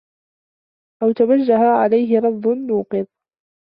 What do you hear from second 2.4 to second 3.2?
نُوقِضَ